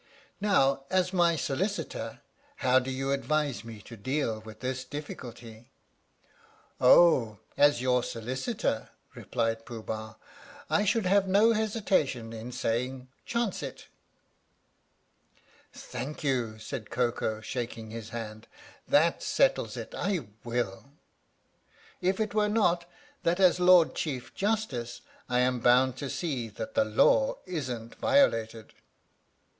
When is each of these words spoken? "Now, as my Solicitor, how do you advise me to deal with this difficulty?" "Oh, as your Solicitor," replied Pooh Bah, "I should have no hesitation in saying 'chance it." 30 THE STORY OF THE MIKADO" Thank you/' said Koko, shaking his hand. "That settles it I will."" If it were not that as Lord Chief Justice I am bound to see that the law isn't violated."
"Now, 0.41 0.85
as 0.89 1.13
my 1.13 1.35
Solicitor, 1.35 2.21
how 2.55 2.79
do 2.79 2.89
you 2.89 3.11
advise 3.11 3.63
me 3.63 3.81
to 3.83 3.95
deal 3.95 4.39
with 4.39 4.61
this 4.61 4.83
difficulty?" 4.83 5.69
"Oh, 6.79 7.37
as 7.55 7.83
your 7.83 8.01
Solicitor," 8.01 8.89
replied 9.13 9.63
Pooh 9.63 9.83
Bah, 9.83 10.15
"I 10.71 10.85
should 10.85 11.05
have 11.05 11.27
no 11.27 11.53
hesitation 11.53 12.33
in 12.33 12.51
saying 12.51 13.09
'chance 13.25 13.61
it." 13.61 13.89
30 15.71 15.71
THE 15.73 15.77
STORY 15.77 15.77
OF 15.77 15.79
THE 15.79 15.79
MIKADO" 15.79 16.15
Thank 16.23 16.23
you/' 16.23 16.59
said 16.59 16.89
Koko, 16.89 17.41
shaking 17.41 17.91
his 17.91 18.09
hand. 18.09 18.47
"That 18.87 19.21
settles 19.21 19.77
it 19.77 19.93
I 19.93 20.25
will."" 20.43 20.93
If 22.01 22.19
it 22.19 22.33
were 22.33 22.49
not 22.49 22.89
that 23.21 23.39
as 23.39 23.59
Lord 23.59 23.93
Chief 23.93 24.33
Justice 24.33 25.01
I 25.29 25.41
am 25.41 25.59
bound 25.59 25.95
to 25.97 26.09
see 26.09 26.49
that 26.49 26.73
the 26.73 26.85
law 26.85 27.35
isn't 27.45 27.93
violated." 27.99 28.73